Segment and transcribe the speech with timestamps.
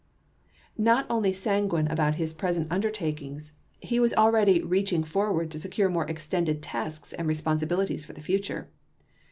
[0.79, 3.51] Not only sanguine about his present undertakings,
[3.81, 8.67] he was already reaching forward to secure more extended tasks and responsibilities for the future.